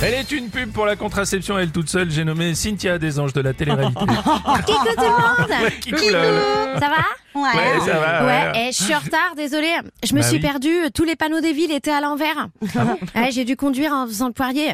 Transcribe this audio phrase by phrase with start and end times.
[0.00, 2.10] Elle est une pub pour la contraception, elle toute seule.
[2.10, 3.98] J'ai nommé Cynthia des Anges de la télé-réalité.
[3.98, 5.98] Coucou tout le monde Ouais, Kikou.
[5.98, 7.04] Ça va
[7.34, 8.24] Ouais, ça va.
[8.26, 8.68] Ouais, ouais.
[8.68, 9.68] et je suis en retard, désolé.
[10.04, 10.42] Je me Bah suis oui.
[10.42, 12.48] perdue, tous les panneaux des villes étaient à l'envers.
[13.14, 14.72] Ouais, j'ai dû conduire en faisant le poirier.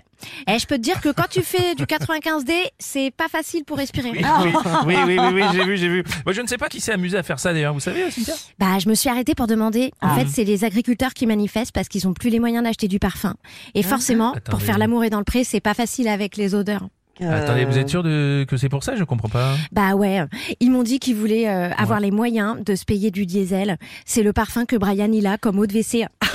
[0.49, 3.77] Et je peux te dire que quand tu fais du 95D, c'est pas facile pour
[3.79, 4.11] respirer.
[4.13, 4.55] Oui, oui,
[4.87, 6.05] oui, oui, oui, oui, j'ai vu, j'ai vu.
[6.25, 7.75] Moi, je ne sais pas qui s'est amusé à faire ça d'ailleurs.
[7.75, 8.35] Vous savez, Cynthia?
[8.59, 9.93] Bah, je me suis arrêtée pour demander.
[10.01, 12.99] En fait, c'est les agriculteurs qui manifestent parce qu'ils ont plus les moyens d'acheter du
[12.99, 13.35] parfum.
[13.75, 16.89] Et forcément, pour faire l'amour et dans le pré, c'est pas facile avec les odeurs.
[17.21, 18.45] Attendez, vous êtes sûr de...
[18.49, 18.97] que c'est pour ça?
[18.97, 19.55] Je comprends pas.
[19.71, 20.25] Bah ouais,
[20.59, 23.79] ils m'ont dit qu'ils voulaient euh, avoir les moyens de se payer du diesel.
[24.05, 26.07] C'est le parfum que Brian il a comme eau de WC.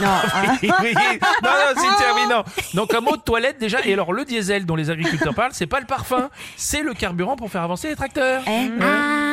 [0.61, 0.93] Oui, oui.
[1.43, 2.43] Non, non, Cynthia, oui, non.
[2.73, 3.85] Donc, un mot de toilette déjà.
[3.85, 7.35] Et alors, le diesel dont les agriculteurs parlent, c'est pas le parfum, c'est le carburant
[7.35, 8.41] pour faire avancer les tracteurs.
[8.47, 9.28] Ah,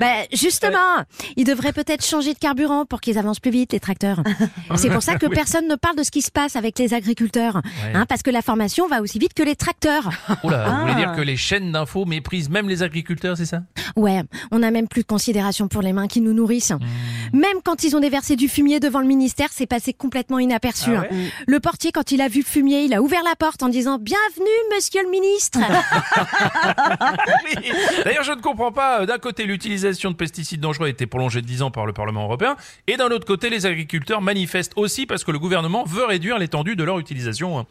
[0.00, 1.04] bah justement,
[1.36, 4.22] ils devraient peut-être changer de carburant pour qu'ils avancent plus vite les tracteurs.
[4.76, 7.60] C'est pour ça que personne ne parle de ce qui se passe avec les agriculteurs,
[7.94, 10.10] hein, parce que la formation va aussi vite que les tracteurs.
[10.42, 13.62] Oula, vous voulez dire que les chaînes d'infos méprisent même les agriculteurs, c'est ça?
[13.96, 16.72] Ouais, on a même plus de considération pour les mains qui nous nourrissent.
[17.32, 20.90] Même quand ils ont déversé du fumier devant le ministère, c'est passé complètement inaperçu.
[20.96, 21.16] Ah ouais hein.
[21.46, 23.98] Le portier, quand il a vu le fumier, il a ouvert la porte en disant
[23.98, 25.58] Bienvenue, monsieur le ministre.
[27.44, 27.70] Oui.
[28.04, 29.02] D'ailleurs, je ne comprends pas.
[29.02, 31.92] euh, D'un côté, l'utilisation de pesticides dangereux a été prolongée de 10 ans par le
[31.92, 36.04] Parlement européen, et d'un autre côté, les agriculteurs manifestent aussi parce que le gouvernement veut
[36.04, 37.58] réduire l'étendue de leur utilisation.
[37.58, 37.66] hein.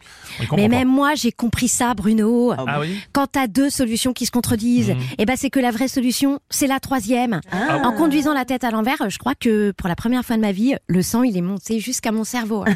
[0.52, 0.68] Mais pas.
[0.68, 2.52] même moi, j'ai compris ça, Bruno.
[2.56, 2.98] Ah oui?
[3.12, 6.66] Quand t'as deux solutions qui se contredisent, eh ben c'est que la vraie solution, c'est
[6.66, 7.40] la troisième.
[7.52, 7.82] Ah.
[7.84, 9.45] En conduisant la tête à l'envers, je crois que
[9.76, 12.64] pour la première fois de ma vie, le sang il est monté jusqu'à mon cerveau.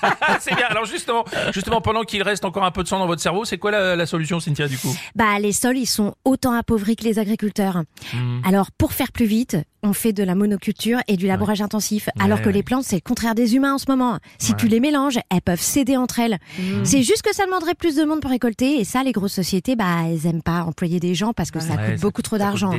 [0.40, 0.66] C'est bien.
[0.68, 3.58] Alors justement, justement, pendant qu'il reste encore un peu de sang dans votre cerveau, c'est
[3.58, 7.04] quoi la, la solution, Cynthia, du coup bah les sols, ils sont autant appauvris que
[7.04, 7.82] les agriculteurs.
[8.12, 8.42] Mhm.
[8.44, 12.40] Alors pour faire plus vite, on fait de la monoculture et du labourage intensif, alors
[12.40, 12.52] que ouais.
[12.52, 14.18] les plantes c'est le contraire des humains en ce moment.
[14.38, 16.38] Si tu les mélanges, elles peuvent céder entre elles.
[16.84, 19.76] C'est juste que ça demanderait plus de monde pour récolter et ça les grosses sociétés
[19.76, 22.44] bah elles aiment pas employer des gens parce que ça Ouais, coûte beaucoup trop ça
[22.44, 22.72] d'argent.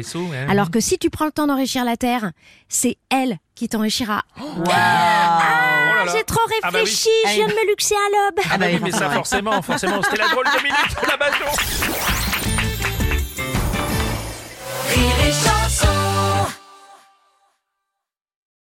[0.49, 2.31] Alors que si tu prends le temps d'enrichir la terre,
[2.69, 3.16] c'est elle
[3.57, 4.21] qui t'enrichira.
[4.39, 6.13] Oh là là.
[6.15, 6.79] J'ai trop Ah bah oui.
[6.81, 8.45] réfléchi, je viens de me luxer à l'aube.
[8.51, 12.26] Ah bah oui, mais ça forcément, forcément, c'était la drôle de minute de la.